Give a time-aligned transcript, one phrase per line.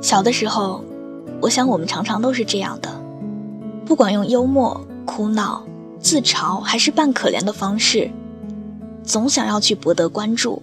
[0.00, 0.82] 小的时候，
[1.40, 2.90] 我想我们常常都是这样的，
[3.84, 5.62] 不管用幽默、哭闹、
[6.00, 8.10] 自嘲，还是扮可怜的方式，
[9.04, 10.62] 总想要去博得关注。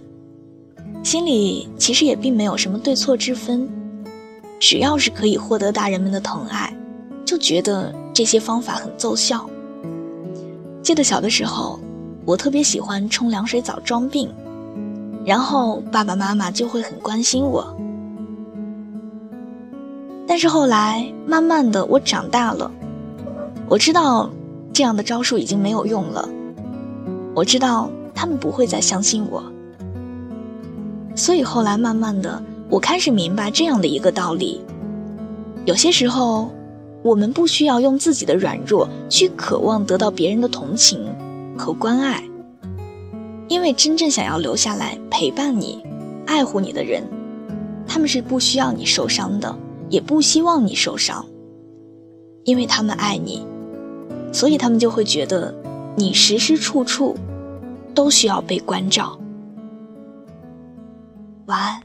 [1.04, 3.68] 心里其实也并没有什么对错之分，
[4.58, 6.76] 只要是可以获得大人们的疼爱，
[7.24, 9.48] 就觉得这些方法很奏效。
[10.82, 11.78] 记得小的时候，
[12.24, 14.28] 我特别喜欢冲凉水澡装病，
[15.24, 17.74] 然后爸爸妈妈就会很关心我。
[20.28, 22.70] 但是后来，慢慢的我长大了，
[23.68, 24.30] 我知道
[24.72, 26.28] 这样的招数已经没有用了，
[27.34, 29.42] 我知道他们不会再相信我，
[31.16, 34.60] 所以后来慢慢的，我开始明白这样的一个道理：
[35.64, 36.50] 有些时候。
[37.00, 41.00] 我们不需要用自己的软弱去渴望得到别人的同情
[41.56, 42.20] 和关爱，
[43.46, 45.80] 因为真正想要留下来陪伴你、
[46.26, 47.04] 爱护你的人，
[47.86, 49.56] 他们是不需要你受伤的，
[49.90, 51.24] 也不希望你受伤，
[52.44, 53.46] 因为他们爱你，
[54.32, 55.54] 所以他们就会觉得
[55.96, 57.16] 你时时处处
[57.94, 59.18] 都需要被关照。
[61.46, 61.82] 晚安。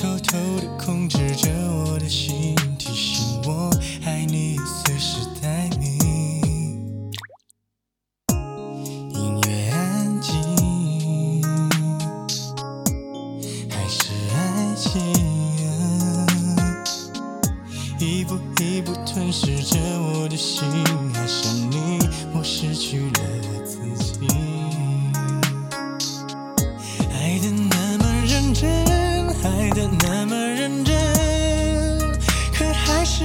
[0.00, 3.70] 偷偷的控制着我的心提醒我
[4.06, 7.12] 爱你随时待命。
[9.10, 10.32] 音乐安静
[13.68, 15.02] 还是爱情
[17.98, 20.66] 一步一步吞噬着我的心
[21.14, 21.98] 爱上你
[22.32, 23.20] 我失去了
[23.52, 24.49] 我自己。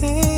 [0.00, 0.37] 让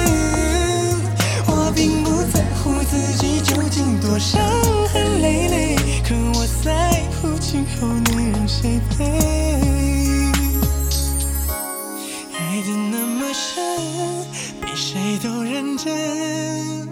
[15.83, 16.87] 真，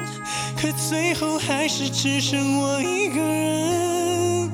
[0.56, 1.38] 可最后。
[1.40, 4.52] 还是只剩我一个人。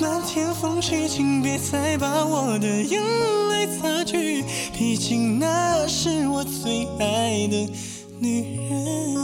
[0.00, 3.02] 漫天风去，请别再把我的眼
[3.50, 4.42] 泪擦去，
[4.72, 7.70] 毕竟那是我最爱的
[8.18, 9.14] 女人，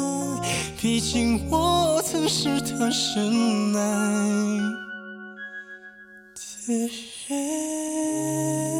[0.78, 3.80] 毕竟我曾是她深爱
[6.66, 6.90] 的
[7.28, 8.75] 人。